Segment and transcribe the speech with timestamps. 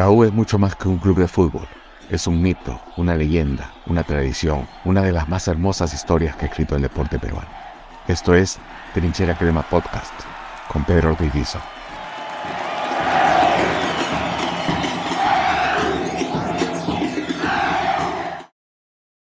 [0.00, 1.68] La U es mucho más que un club de fútbol.
[2.08, 6.48] Es un mito, una leyenda, una tradición, una de las más hermosas historias que ha
[6.48, 7.50] escrito el deporte peruano.
[8.08, 8.58] Esto es
[8.94, 10.14] Trinchera Crema Podcast
[10.72, 11.54] con Pedro Ortiz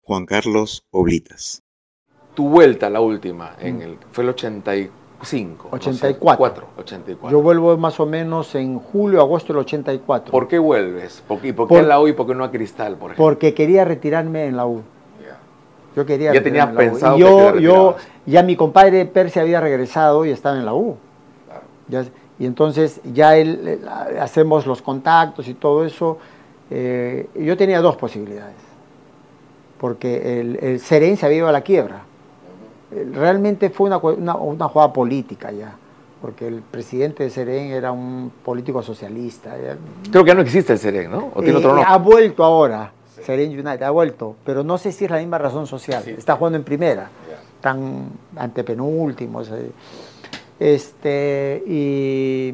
[0.02, 1.62] Juan Carlos Oblitas.
[2.34, 4.28] Tu vuelta, la última, en el, fue el
[5.20, 5.68] 85.
[5.72, 6.66] 84.
[6.78, 7.30] 84.
[7.30, 10.30] Yo vuelvo más o menos en julio, agosto del 84.
[10.32, 11.22] ¿Por qué vuelves?
[11.28, 13.10] ¿Por, ¿Y por qué Por- en la U y por qué no a Cristal, por
[13.10, 13.24] ejemplo?
[13.24, 14.82] Porque quería retirarme en la U.
[15.96, 20.30] Yo quería Ya tenías pensado Y yo, yo, ya mi compadre Percy había regresado y
[20.30, 20.96] estaba en la U.
[21.88, 22.04] Ya-
[22.38, 23.80] y entonces ya él, eh,
[24.20, 26.18] hacemos los contactos y todo eso.
[26.70, 28.54] eh, yo tenía dos posibilidades.
[29.78, 32.02] Porque el, el Serén se había ido a la quiebra.
[32.92, 35.74] Eh, Realmente fue una, una, una jugada política ya.
[36.20, 39.56] Porque el presidente de Serén era un político socialista.
[39.56, 39.76] ya.
[40.10, 41.30] Creo que ya no existe el Seren, ¿no?
[41.34, 41.86] ¿O tiene Eh, otro nombre?
[41.88, 42.92] Ha vuelto ahora,
[43.24, 46.02] Serena United, ha vuelto, pero no sé si es la misma razón social.
[46.04, 46.10] Sí.
[46.10, 47.08] Está jugando en primera,
[47.56, 49.50] están antepenúltimos.
[49.50, 49.70] eh.
[50.58, 52.52] Este, y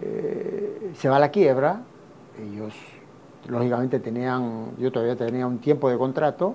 [0.00, 1.82] eh, se va a la quiebra.
[2.50, 2.72] Ellos,
[3.48, 6.54] lógicamente, tenían, yo todavía tenía un tiempo de contrato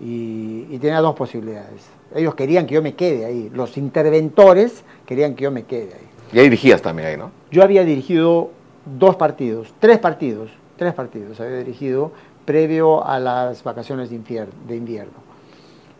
[0.00, 1.88] y, y tenía dos posibilidades.
[2.14, 6.08] Ellos querían que yo me quede ahí, los interventores querían que yo me quede ahí.
[6.32, 7.30] Ya dirigías también ahí, ¿no?
[7.50, 8.50] Yo había dirigido
[8.98, 12.12] dos partidos, tres partidos, tres partidos había dirigido
[12.44, 15.12] previo a las vacaciones de, de invierno.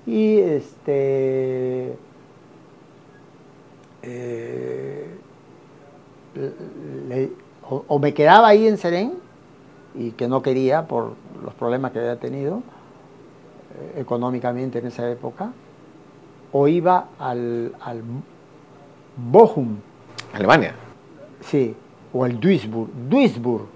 [0.07, 1.95] Y este.
[4.03, 5.07] eh,
[7.09, 7.31] le-
[7.69, 9.13] o, o me quedaba ahí en Serén,
[9.95, 12.63] y que no quería por los problemas que había tenido
[13.97, 15.51] económicamente en esa época,
[16.53, 18.03] o iba al, al
[19.17, 19.77] Bochum,
[20.33, 20.75] Alemania.
[21.41, 21.75] Sí,
[22.13, 23.67] o el Duisburg, Duisburg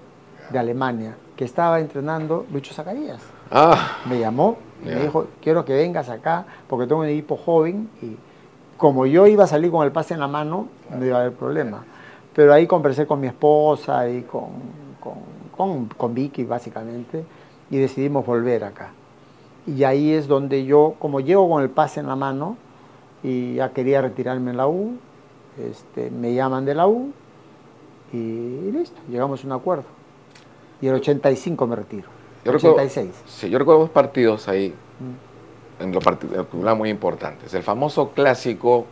[0.49, 3.21] de Alemania, que estaba entrenando Lucho Zacarías.
[3.51, 7.89] Ah, Me llamó y me dijo, quiero que vengas acá porque tengo un equipo joven
[8.01, 8.17] y
[8.77, 11.33] como yo iba a salir con el pase en la mano, no iba a haber
[11.33, 11.83] problema.
[12.35, 14.49] Pero ahí conversé con mi esposa y con,
[14.99, 15.13] con,
[15.55, 17.23] con- con Vicky básicamente
[17.69, 18.89] y decidimos volver acá.
[19.65, 22.57] Y ahí es donde yo, como llego con el pase en la mano
[23.23, 24.97] y ya quería retirarme en la U,
[25.57, 27.11] este, me llaman de la U
[28.11, 29.85] y listo, llegamos a un acuerdo.
[30.81, 32.07] Y el 85 me retiro.
[32.43, 33.23] yo recuerdo, 86.
[33.25, 35.83] sí, yo recuerdo dos partidos ahí, Mm.
[35.83, 36.45] en los partidos
[36.77, 37.53] muy importantes.
[37.53, 38.85] El famoso clásico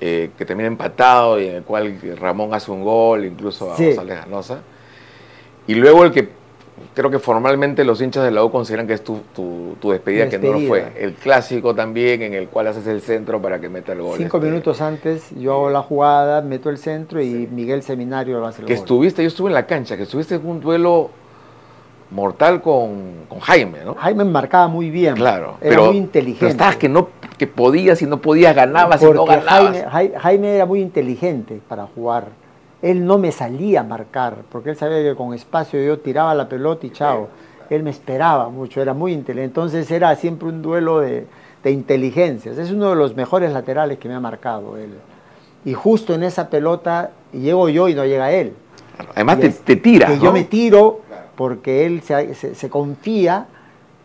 [0.00, 3.86] eh, que termina empatado y en el cual Ramón hace un gol, incluso a Sí.
[3.86, 4.60] González Ganosa.
[5.66, 6.28] Y luego el que
[6.98, 10.28] creo que formalmente los hinchas de la U consideran que es tu, tu- tu despedida,
[10.28, 10.84] que no lo fue.
[10.98, 14.16] El clásico también, en el cual haces el centro para que meta el gol.
[14.18, 18.46] Cinco este, minutos antes yo hago la jugada, meto el centro y Miguel Seminario lo
[18.48, 18.82] hace el Que gol.
[18.82, 21.10] estuviste, yo estuve en la cancha, que estuviste en un duelo
[22.10, 23.94] mortal con, con Jaime, ¿no?
[23.94, 25.14] Jaime me marcaba muy bien.
[25.14, 26.40] Claro, Era pero, muy inteligente.
[26.40, 29.84] pero estabas que no que podías y no podías, ganabas y no ganabas.
[29.84, 32.24] Jaime, Jai- Jaime era muy inteligente para jugar.
[32.82, 36.48] Él no me salía a marcar, porque él sabía que con espacio yo tiraba la
[36.48, 37.28] pelota y chao.
[37.70, 39.44] Él me esperaba mucho, era muy inteligente.
[39.50, 41.26] Entonces era siempre un duelo de,
[41.62, 42.56] de inteligencias.
[42.56, 44.90] Es uno de los mejores laterales que me ha marcado él.
[45.64, 48.54] Y justo en esa pelota llego yo y no llega él.
[49.14, 51.00] Además te, te tiras, yo me tiro
[51.36, 53.46] porque él se, se- se confía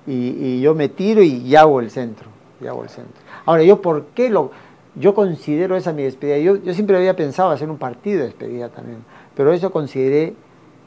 [0.06, 2.28] y, y yo me tiro y hago el centro.
[2.62, 3.14] Y hago el centro.
[3.46, 4.52] Ahora, yo por qué lo...
[4.96, 6.38] Yo considero esa mi despedida.
[6.38, 9.00] Yo, yo siempre había pensado hacer un partido de despedida también.
[9.36, 10.36] Pero eso consideré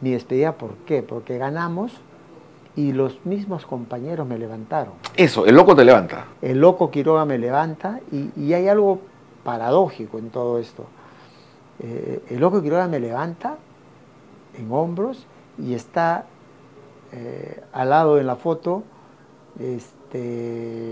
[0.00, 0.53] mi despedida.
[0.53, 1.03] ¿Por qué?
[1.03, 1.93] Porque ganamos
[2.77, 4.93] y los mismos compañeros me levantaron.
[5.17, 6.27] Eso, el loco te levanta.
[6.43, 9.00] El loco Quiroga me levanta y, y hay algo
[9.43, 10.84] paradójico en todo esto.
[11.81, 13.56] Eh, el loco Quiroga me levanta
[14.59, 15.27] en hombros
[15.59, 16.27] y está
[17.12, 18.83] eh, al lado en la foto
[19.58, 20.86] este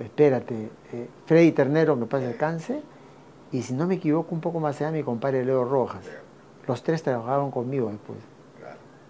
[0.00, 2.80] espérate eh, Freddy Ternero que pasa el cáncer
[3.52, 6.04] y si no me equivoco un poco más allá mi compadre Leo Rojas
[6.66, 8.18] los tres trabajaron conmigo después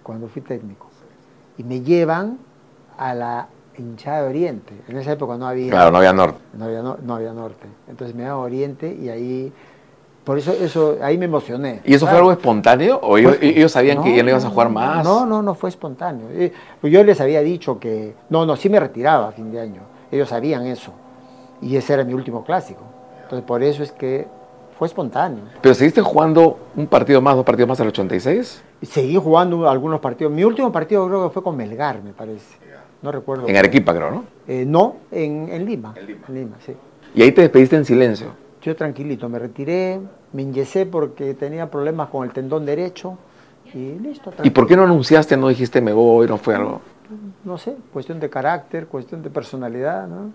[0.03, 0.89] cuando fui técnico
[1.57, 2.39] y me llevan
[2.99, 3.49] a la
[3.79, 6.39] hinchada de Oriente en esa época no había Claro, no había norte.
[6.53, 7.67] no había, no, no había norte.
[7.89, 9.53] Entonces me iba a Oriente y ahí,
[10.25, 11.81] por eso, eso ahí me emocioné.
[11.85, 12.99] ¿Y eso fue algo espontáneo?
[13.03, 15.05] ¿O ellos, sabían que ya no ibas a jugar más?
[15.05, 16.29] No, no, no fue espontáneo.
[16.31, 19.61] Eh, pues Yo les había dicho que, no, no, sí me retiraba a fin de
[19.61, 19.81] año.
[20.15, 20.93] Ellos sabían eso.
[21.61, 22.83] Y ese era mi último clásico.
[23.25, 24.29] Entonces por eso es que
[24.79, 25.43] fue espontáneo.
[25.61, 28.63] ¿Pero seguiste jugando un partido más, dos partidos más al 86?
[28.81, 30.33] Y seguí jugando algunos partidos.
[30.33, 32.57] Mi último partido creo que fue con Melgar, me parece.
[33.03, 33.49] No recuerdo.
[33.49, 33.57] En.
[33.57, 34.25] Arequipa, creo, ¿no?
[34.47, 35.95] Eh, no, en, en Lima.
[35.97, 36.57] En Lima.
[36.65, 36.77] sí.
[37.13, 38.29] Y ahí te despediste en silencio.
[38.63, 40.01] Yo tranquilito, me retiré,
[40.33, 43.19] me inyesé porque tenía problemas con el tendón derecho
[43.75, 44.33] y listo.
[44.45, 46.81] ¿Y por qué no anunciaste, no dijiste me voy, no fue algo?
[47.45, 50.33] No sé, cuestión de carácter, cuestión de personalidad, ¿no?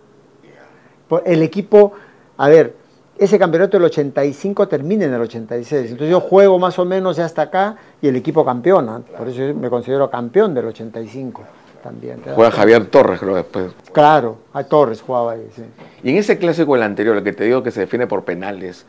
[1.08, 1.94] Pues, El equipo,
[2.38, 2.76] a ver,
[3.18, 7.26] ese campeonato del 85 termina en el 86, entonces yo juego más o menos ya
[7.26, 11.44] hasta acá y el equipo campeona, por eso yo me considero campeón del 85
[11.84, 12.20] también.
[12.20, 12.52] ¿te das Juega?
[12.52, 13.72] Javier Torres, creo después.
[13.92, 15.64] Claro, a Torres jugaba ahí, sí.
[16.04, 18.86] Y en ese clásico, el anterior, el que te digo que se define por penales,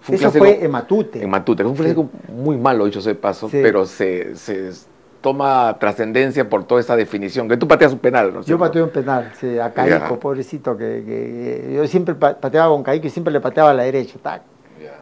[0.00, 1.22] fue un Eso clásico fue en Matute.
[1.22, 1.62] en Matute.
[1.62, 3.60] Fue un clásico muy malo, dicho sea paso, Sí.
[3.62, 4.72] pero se, se
[5.20, 7.48] toma trascendencia por toda esa definición.
[7.48, 8.42] Que tú pateas un penal, ¿no?
[8.42, 12.82] Yo pateé un penal, sí, a Caico, pobrecito, que, que- yo siempre pa- pateaba con
[12.82, 14.42] Caico y siempre le pateaba a la derecha, tac,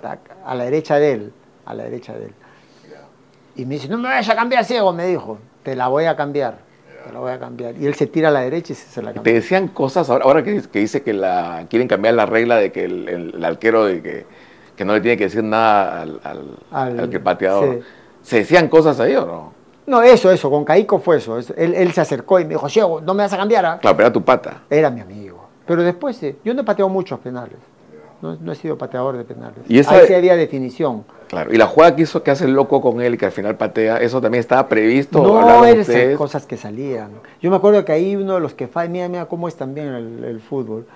[0.02, 1.32] tac, a la derecha de él,
[1.66, 2.32] a la derecha de él.
[3.56, 6.14] Y me dice, no me vayas a cambiar ciego, me dijo, te la voy a
[6.16, 6.58] cambiar,
[7.06, 7.76] te la voy a cambiar.
[7.76, 9.32] Y él se tira a la derecha y se, se la Te cambia.
[9.34, 12.84] decían cosas, ahora, ahora que, que dice que la quieren cambiar la regla de que
[12.84, 14.26] el, el- el arquero de que,
[14.76, 17.74] que no le tiene que decir nada al, al, Al- al que pateador.
[17.74, 17.80] sí.
[18.22, 19.57] ¿Se decían cosas ahí o no?
[19.88, 21.38] No, eso, eso, con Caico fue eso.
[21.38, 21.54] eso.
[21.56, 23.64] Él, él se acercó y me dijo, ciego, no me vas a cambiar.
[23.64, 23.78] ah?".
[23.80, 24.62] Claro, pero era tu pata.
[24.68, 25.46] Era mi amigo.
[25.66, 27.56] Pero después, eh, yo no he pateado muchos penales.
[28.20, 29.58] No, no he sido pateador de penales.
[29.68, 31.04] Y esa- Ahí sí había definición.
[31.28, 31.52] Claro.
[31.52, 33.56] Y la jugada que hizo que hace el loco con él y que al final
[33.56, 35.22] patea, ¿eso también estaba previsto?
[35.22, 37.10] No, ¿Hablaron eran cosas que salían.
[37.40, 39.88] Yo me acuerdo que ahí uno de los que falla, mira, mira cómo es también
[39.88, 40.86] el, el fútbol.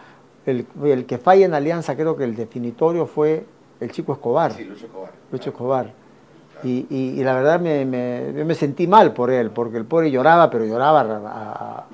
[0.46, 3.44] El, el que falla en Alianza, creo que el definitorio fue
[3.78, 4.52] el chico Escobar,
[5.30, 5.92] Lucho Escobar.
[6.64, 9.84] Y, y- y la verdad me, me- yo me sentí mal por él, porque el
[9.84, 11.84] pobre lloraba, pero lloraba a, a-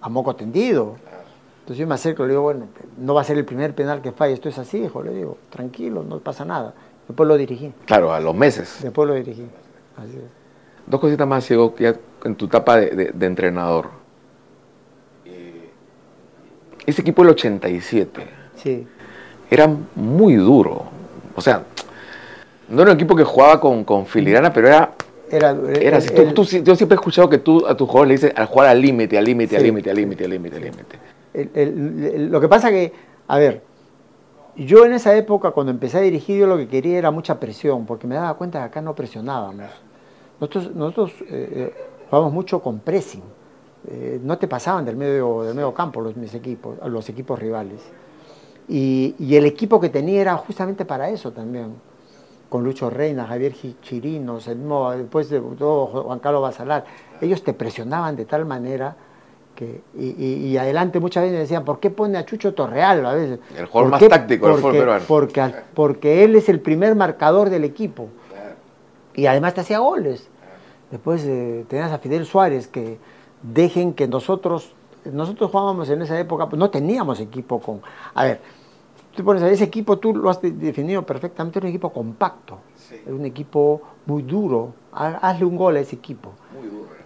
[0.00, 0.96] a moco tendido.
[1.60, 2.66] Entonces yo me acerco y le digo, bueno,
[2.98, 5.38] no va a ser el primer penal que falle, esto es así, hijo, le digo,
[5.48, 6.74] tranquilo, no pasa nada.
[7.08, 8.80] Después lo dirigí, Claro, a los meses.
[8.82, 9.46] después lo dirigí.
[9.96, 10.24] Así es.
[10.86, 11.94] Dos cositas más, Ciego, que ya
[12.24, 13.90] en tu etapa de, de- de entrenador.
[15.24, 15.70] Eh,
[16.86, 18.26] Ese equipo del 87
[18.56, 18.86] Sí.
[19.50, 20.84] era muy duro.
[21.36, 21.62] O sea,
[22.72, 24.92] no era un equipo que jugaba con, con filigrana, pero era...
[25.30, 26.10] Era, era así.
[26.14, 28.38] Tú- el- tú sí- yo siempre he escuchado que tú a tus jugadores le dices
[28.38, 30.98] al jugar al límite, al límite, al límite, al límite, al límite, al límite.
[32.28, 32.92] Lo que pasa que,
[33.28, 33.62] a ver,
[34.56, 37.86] yo en esa época cuando empecé a dirigir yo lo que quería era mucha presión,
[37.86, 39.70] porque me daba cuenta que acá no presionábamos.
[40.38, 41.74] Nosotros, nosotros eh, eh,
[42.10, 43.22] jugábamos mucho con pressing.
[43.88, 47.80] Eh, no te pasaban del medio, del medio campo los, mis equipos, los equipos rivales.
[48.68, 51.72] Y, y el equipo que tenía era justamente para eso también.
[52.52, 53.54] Con Lucho Reina, Javier
[54.58, 56.84] mismo, después de todo Juan Carlos Basalar.
[57.22, 58.94] Ellos te presionaban de tal manera
[59.56, 63.14] que, y, y- y adelante muchas veces decían, ¿por qué pone a Chucho Torreal a
[63.14, 63.38] veces?
[63.56, 64.08] El jugador ¿Por más qué?
[64.10, 65.04] táctico del fútbol Porque- peruano.
[65.08, 68.08] Porque, al- porque él es el primer marcador del equipo.
[69.14, 70.28] Y además te hacía goles.
[70.90, 72.98] Después eh, tenías a Fidel Suárez que
[73.42, 74.74] dejen que nosotros,
[75.10, 77.80] nosotros jugábamos en esa época, pues no teníamos equipo con...
[78.12, 78.42] A ver,
[79.14, 82.58] tú pones a ese equipo, tú lo has de- definido perfectamente, era un equipo compacto,
[83.06, 86.32] era un equipo muy duro, Ha- hazle un gol a ese equipo.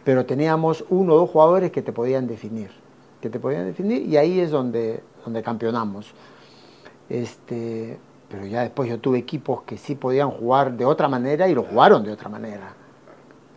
[0.05, 2.70] Pero teníamos uno o dos jugadores que te podían definir,
[3.20, 6.12] que te podían definir y ahí es donde, donde campeonamos.
[7.08, 7.99] Este,
[8.29, 11.62] pero ya después yo tuve equipos que sí podían jugar de otra manera y lo
[11.62, 12.73] jugaron de otra manera.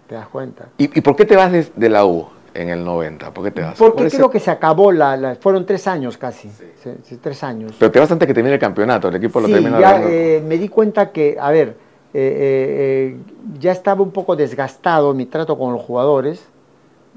[0.07, 0.69] ¿Te das cuenta?
[0.77, 2.27] ¿Y, y por qué te vas de, de la U
[2.59, 3.33] en el 90?
[3.33, 3.77] ¿Por qué te vas?
[3.77, 7.17] Porque ¿Cuál es creo que se acabó la, la- fueron tres años casi, sí, sí,
[7.21, 7.73] tres años.
[7.79, 10.57] Pero te vas antes que termine el campeonato, el equipo lo termina ya eh, me
[10.57, 11.73] di cuenta que, a ver, eh,
[12.13, 13.17] eh, eh,
[13.59, 16.45] ya estaba un poco desgastado mi trato con los jugadores,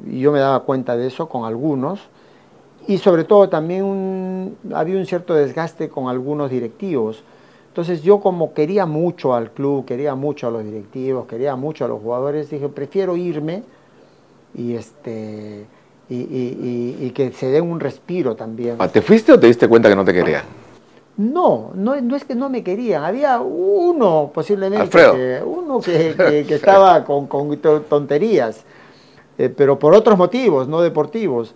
[0.06, 2.00] y yo me daba cuenta de eso con algunos,
[2.86, 7.22] y sobre todo también un- había un cierto desgaste con algunos directivos.
[7.68, 11.88] Entonces yo como quería mucho al club, quería mucho a los directivos, quería mucho a
[11.88, 13.62] los jugadores, dije, prefiero irme
[14.54, 15.66] y, este,
[16.08, 18.76] y, y- y- y que se den un respiro también.
[18.78, 20.42] Ah, ¿Te fuiste o te diste cuenta que no te querían?
[21.16, 25.12] No, no, no es que no me querían, había uno posiblemente, Alfredo.
[25.12, 28.64] que- uno que, que- que estaba con, con to- tonterías,
[29.38, 31.54] eh, pero por otros motivos, no deportivos.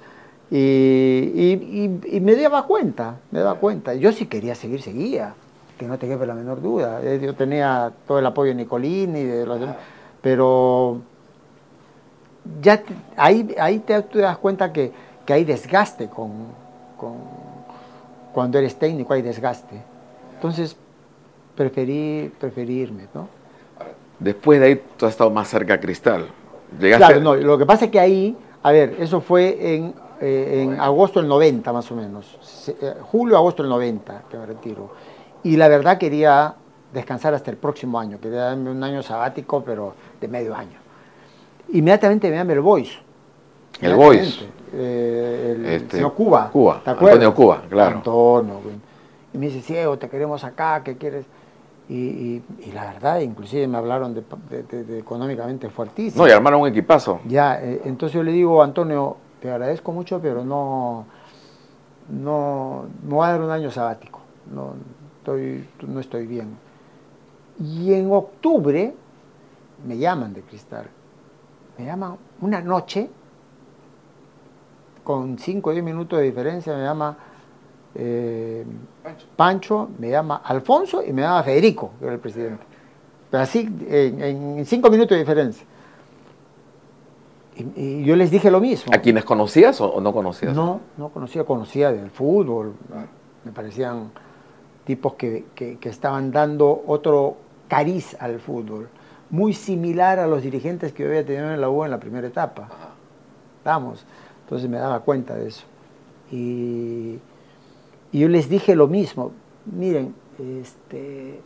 [0.51, 3.95] Y, me daba cuenta, me daba cuenta.
[3.95, 5.35] Yo si quería seguir, seguía,
[5.79, 7.01] que no te quepa la menor duda.
[7.03, 9.77] Eh, Yo tenía todo el apoyo de Nicolini, de los demás,
[10.23, 10.99] pero
[12.63, 14.93] ya te- ahí, ahí te, tú te das cuenta que,
[15.25, 16.31] que hay desgaste con,
[16.97, 17.17] con-
[18.33, 19.81] cuando eres técnico, hay desgaste.
[20.35, 20.77] Entonces,
[21.55, 23.29] preferí, preferí irme, ¿no?
[24.19, 26.27] Después de ahí tú has estado más cerca a Cristal.
[26.81, 30.63] Llegaste Claro, no, lo que pasa es que ahí, a ver, eso fue en, eh,
[30.63, 34.91] en agosto del 90 más o menos, eh, julio, agosto del 90 que me retiro.
[35.43, 36.55] Y la verdad quería
[36.93, 40.79] descansar hasta el próximo año, quería darme un año sabático, pero de medio año.
[41.71, 42.99] Inmediatamente me llama el Voice.
[43.81, 44.45] El Boys.
[44.73, 46.51] Eh, el Este, señor Cuba.
[46.53, 47.13] Cuba, ¿te acuerdas?
[47.15, 47.97] Antonio Cuba, claro.
[47.97, 48.55] Antonio.
[49.33, 51.27] Y me dice, ciego, te queremos acá, ¿qué quieres?
[51.89, 56.25] Y, y- y la verdad, inclusive me hablaron de, de- de- de económicamente fuertísimo.
[56.25, 57.21] No, y armaron un equipazo.
[57.27, 61.05] Ya, eh, entonces yo le digo, Antonio, te agradezco mucho, pero no,
[62.09, 64.21] no, me voy a dar un año sabático.
[64.53, 64.75] No
[65.19, 66.57] estoy, no estoy bien.
[67.61, 68.95] Y en octubre
[69.87, 70.87] me llaman de Cristal.
[71.79, 73.09] Me llaman una noche,
[75.05, 77.17] con 5 o 10 minutos de diferencia, me llama
[77.95, 78.65] eh,
[79.37, 82.65] Pancho, me llama Alfonso y me llama Federico, que era el presidente.
[83.31, 85.67] Pero así, en, en cinco minutos de diferencia.
[87.57, 88.93] Y, y yo les dije lo mismo.
[88.95, 90.55] ¿A quienes conocías o, o no conocías?
[90.55, 92.75] No, no conocía, conocía del fútbol.
[93.45, 94.11] Me parecían
[94.85, 97.37] tipos que, que- que estaban dando otro
[97.69, 98.89] cariz al fútbol,
[99.31, 102.27] muy similar a los dirigentes que yo había tenido en la U en la primera
[102.27, 102.69] etapa.
[103.65, 104.05] Vamos,
[104.45, 105.65] entonces me daba cuenta de eso.
[106.31, 107.19] Y,
[108.13, 109.33] y yo les dije lo mismo,
[109.65, 111.41] miren, este,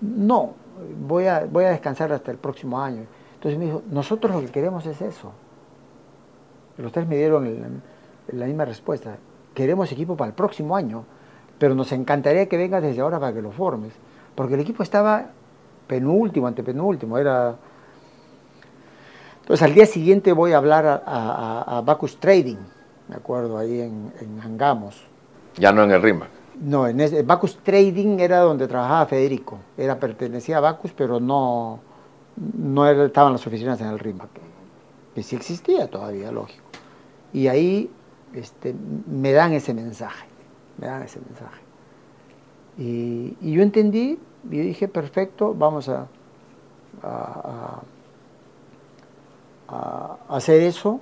[0.00, 0.52] no,
[1.06, 3.02] voy a, voy a descansar hasta el próximo año.
[3.34, 5.32] Entonces me dijo, nosotros lo que queremos es eso.
[6.76, 9.16] Los tres me dieron el- la misma respuesta.
[9.54, 11.04] Queremos equipo para el próximo año,
[11.58, 13.92] pero nos encantaría que vengas desde ahora para que lo formes.
[14.34, 15.30] Porque el equipo estaba
[15.86, 17.56] penúltimo, antepenúltimo, era...
[19.40, 22.56] Entonces al día siguiente voy a hablar a, a- Bacchus Trading,
[23.08, 25.06] me acuerdo, ahí en, en Angamos.
[25.58, 26.28] Ya no en el RIMAC.
[26.62, 29.58] No, en ese, Bacchus Trading era donde trabajaba Federico.
[29.76, 31.80] Era, pertenecía a Bacchus, pero no,
[32.56, 34.30] no era- estaban las oficinas en el RIMAC.
[35.14, 36.64] Que sí existía todavía, lógico.
[37.32, 37.90] Y ahí
[38.32, 38.74] este,
[39.06, 40.26] me dan ese mensaje.
[40.78, 41.60] Me dan ese mensaje.
[42.78, 44.18] Y, y yo entendí,
[44.50, 46.06] y yo dije, perfecto, vamos a,
[47.02, 47.80] a-
[49.68, 51.00] a- a hacer eso.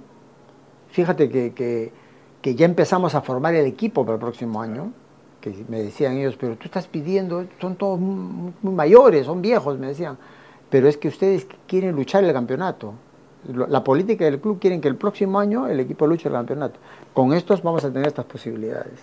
[0.91, 1.93] Fíjate que, que-
[2.41, 4.93] que ya empezamos a formar el equipo para el próximo año,
[5.41, 9.79] que me decían ellos, pero tú estás pidiendo, son todos muy, muy mayores, son viejos,
[9.79, 10.17] me decían,
[10.71, 12.95] pero es que ustedes quieren luchar el campeonato.
[13.69, 16.79] La política del club quieren que el próximo año el equipo luche el campeonato.
[17.13, 19.01] Con estos vamos a tener estas posibilidades.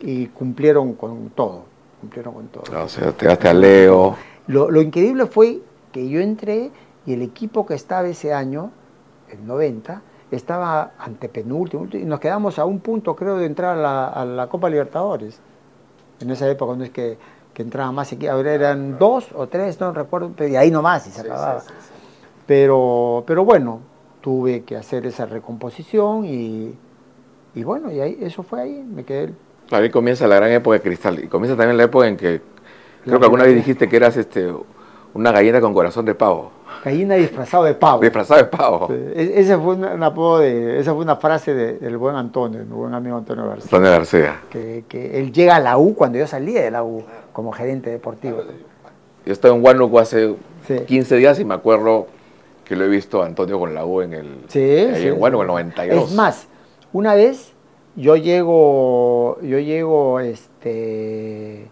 [0.00, 1.64] Y cumplieron con todo,
[2.02, 2.84] cumplieron con todo.
[2.84, 4.16] O sea, te daste a Leo.
[4.48, 6.72] Lo, lo increíble fue que yo entré
[7.06, 8.72] y el equipo que estaba ese año,
[9.30, 14.08] el 90, estaba antepenúltimo y nos quedamos a un punto, creo, de entrar a la,
[14.08, 15.40] a la Copa Libertadores.
[16.20, 17.18] En esa época no es que,
[17.54, 21.06] que entraban más equipos, ahora eran dos o tres, no recuerdo, pero y ahí nomás
[21.06, 21.62] y se acababa.
[22.46, 23.80] Pero, pero bueno,
[24.20, 26.74] tuve que hacer esa recomposición y,
[27.54, 29.32] y bueno, y ahí, eso fue ahí, me quedé.
[29.70, 31.22] Ahí comienza la gran época de Cristal.
[31.24, 32.40] Y comienza también la época en que,
[33.04, 34.52] creo que alguna vez dijiste que eras este,
[35.14, 36.50] una gallina con corazón de pavo.
[36.84, 38.00] Gallina disfrazado de pavo.
[38.02, 38.88] Disfrazado de pavo.
[38.88, 42.16] Sí, e- Ese fue un, un apodo de, esa fue una frase de- del buen
[42.16, 43.64] Antonio, mi buen amigo Antonio García.
[43.64, 44.40] Antonio García.
[44.50, 47.02] Que, que él llega a la U cuando yo salía de la U
[47.32, 48.42] como gerente deportivo.
[49.24, 50.34] Yo estaba en Huánuco hace
[50.66, 50.80] Sí.
[50.86, 52.06] 15 días y me acuerdo
[52.64, 55.20] que lo he visto a Antonio con la U en el, Sí, ahí sí, en
[55.20, 56.10] Huánuco, en el 92.
[56.10, 56.46] Es más,
[56.92, 57.51] una vez
[57.96, 61.68] yo llego, yo llego, este,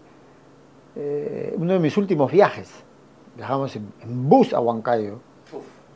[0.96, 2.70] eh, uno de mis últimos viajes,
[3.36, 5.20] viajamos en, en bus a Huancayo,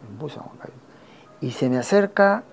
[0.09, 0.75] en bus a Huancayo,
[1.41, 2.45] y se me acerca,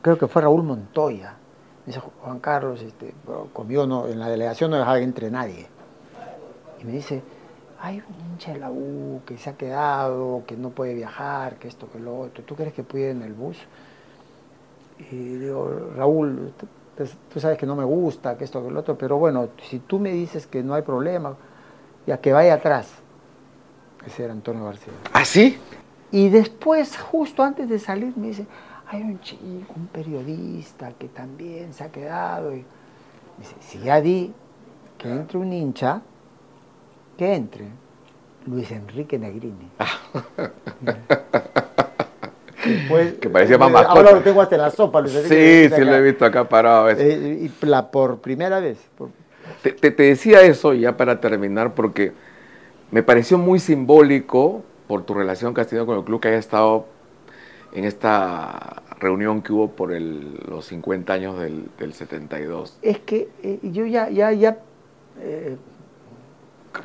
[0.00, 1.36] creo que fue Raúl Montoya,
[1.84, 3.14] me dice, Juan Carlos, este,
[3.52, 5.66] conmigo no, en la delegación no dejaba que entre nadie,
[6.80, 7.22] y me dice,
[7.80, 11.68] hay un hincha de la U que se ha quedado, que no puede viajar, que
[11.68, 13.58] esto, que lo otro, ¿tú crees que puede ir en el bus?
[15.10, 16.66] Y digo, Raúl, tú,
[17.32, 19.98] tú sabes que no me gusta, que esto, que lo otro, pero bueno, si tú
[19.98, 21.36] me dices que no hay problema,
[22.06, 22.88] ya que vaya atrás.
[24.06, 24.92] Ese era Antonio García.
[25.12, 25.58] ¿Ah, sí?
[26.10, 28.46] Y después, justo antes de salir, me dice,
[28.88, 32.52] hay un chico, un periodista que también se ha quedado.
[32.52, 32.64] Y me
[33.38, 34.32] dice, si ya di
[34.98, 36.02] que entre un hincha,
[37.16, 37.66] que entre
[38.46, 39.70] Luis Enrique Negrini.
[42.64, 44.12] Después- Que parecía más Ahora mascota.
[44.12, 45.12] lo tengo hasta en la sopa, Luis.
[45.12, 45.98] Sí, Negrini sí lo acá.
[45.98, 46.80] he visto acá parado.
[46.82, 47.14] a veces.
[47.14, 48.78] Eh, y la, por primera vez.
[48.96, 49.10] por-
[49.62, 52.12] Te, te- te decía eso ya para terminar porque
[52.90, 56.38] me pareció muy simbólico por tu relación que has tenido con el club que haya
[56.38, 56.86] estado
[57.72, 62.78] en esta reunión que hubo por el- los 50 años del, del 72.
[62.82, 64.58] es que eh, yo ya, ya, ya.
[65.20, 65.56] eh,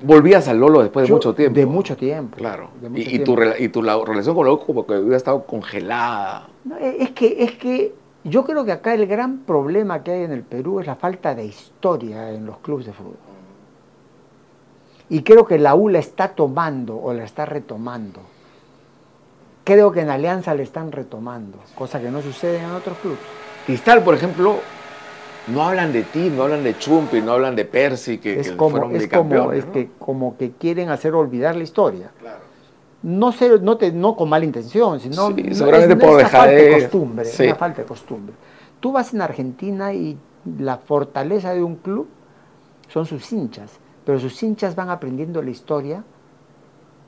[0.01, 1.59] Volvías al Lolo después de yo- mucho tiempo.
[1.59, 2.37] De mucho tiempo.
[2.37, 2.69] Claro.
[2.81, 3.55] de Y, mucho y tu, tiempo.
[3.59, 6.47] y tu la- relación con Lolo como que hubiera estado congelada.
[6.65, 10.23] No, eh, es que, es que yo creo que acá el gran problema que hay
[10.23, 13.15] en el Perú es la falta de historia en los clubes de fútbol.
[15.09, 18.19] Y creo que la U la está tomando o la está retomando.
[19.63, 23.19] Creo que en Alianza le están retomando, cosa que no sucede en otros clubes.
[23.65, 24.57] Cristal, por ejemplo,
[25.47, 28.57] no hablan de ti, no hablan de Chumpi, no hablan de Percy, que, es que
[28.57, 29.71] como, fueron es como, es ¿no?
[29.71, 32.11] que, como que quieren hacer olvidar la historia.
[33.03, 36.51] No, sé, no, te, no con mala intención, sino Sí, seguramente es, por una falta
[36.51, 37.43] de costumbre, sí.
[37.43, 38.35] una falta de costumbre.
[38.79, 40.17] Tú vas en Argentina y
[40.59, 42.07] la fortaleza de un club
[42.89, 46.03] son sus hinchas, pero sus hinchas van aprendiendo la historia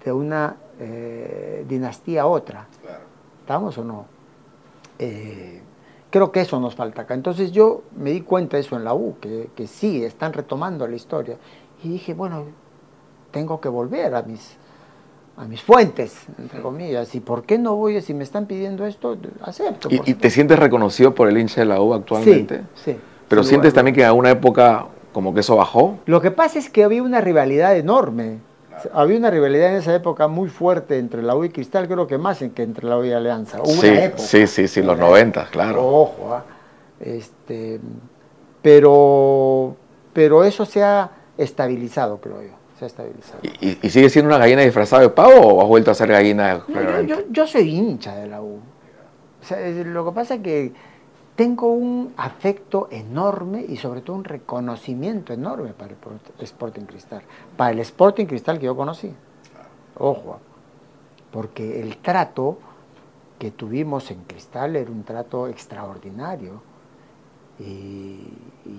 [0.03, 2.67] de una eh, dinastía a otra.
[3.41, 4.05] ¿Estamos o no?
[4.97, 5.61] Eh,
[6.09, 7.13] creo que eso nos falta acá.
[7.13, 10.87] Entonces yo me di cuenta de eso en la U, que, que sí, están retomando
[10.87, 11.37] la historia.
[11.83, 12.45] Y dije, bueno,
[13.31, 14.57] tengo que volver a mis,
[15.37, 17.13] a mis fuentes, entre comillas.
[17.15, 18.01] ¿Y por qué no voy?
[18.01, 19.89] Si me están pidiendo esto, acepto.
[19.89, 22.63] ¿Y, y te sientes reconocido por el hincha de la U actualmente?
[22.75, 22.99] Sí, sí.
[23.27, 25.99] Pero sientes lugar a también que en alguna época como que eso bajó.
[26.05, 28.39] Lo que pasa es que había una rivalidad enorme.
[28.93, 32.17] Había una rivalidad en esa época muy fuerte entre la U y Cristal, creo que
[32.17, 33.59] más que entre la U y Alianza.
[33.61, 34.21] Hubo Sí, una época.
[34.23, 35.51] sí, sí, sí, los Una 90, época.
[35.51, 35.85] claro.
[35.87, 36.43] Ojo, ah.
[36.99, 37.79] este,
[38.61, 39.75] pero,
[40.13, 42.49] pero eso se ha estabilizado, creo yo.
[42.77, 43.39] Se ha estabilizado.
[43.59, 46.63] ¿Y, sigue siendo una gallina disfrazada de pavo o has vuelto a ser gallina?
[46.67, 48.59] No, yo, yo- yo soy hincha de la U.
[49.41, 50.73] O sea, es- lo que pasa es que
[51.39, 57.21] tengo un afecto enorme y sobre todo un reconocimiento enorme para el Sport- Sporting Cristal.
[57.55, 59.09] Para el Sporting Cristal que yo conocí.
[59.99, 60.39] Ojo,
[61.31, 62.57] porque el trato
[63.39, 66.61] que tuvimos en Cristal era un trato extraordinario.
[67.57, 68.19] Y,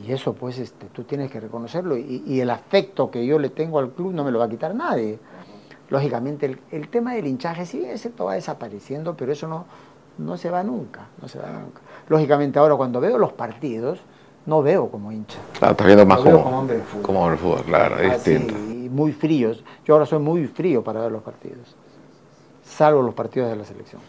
[0.07, 1.97] eso pues este, tú tienes que reconocerlo.
[1.97, 4.75] Y, el afecto que yo le tengo al club no me lo va a quitar
[4.75, 5.19] nadie.
[5.89, 9.65] Lógicamente el, el tema del hinchaje sí es cierto, va desapareciendo, pero eso no,
[10.19, 11.81] no se va nunca, no se va nunca.
[12.09, 14.01] Lógicamente ahora cuando veo los partidos,
[14.47, 15.39] no veo como hincha.
[15.59, 17.03] Claro, estás viendo más veo como, como hombre de fútbol.
[17.03, 18.55] como hombre de fútbol, claro, es Así, distinto.
[18.93, 19.63] muy fríos.
[19.85, 21.75] Yo ahora soy muy frío para ver los partidos,
[22.65, 24.01] salvo los partidos de la selección.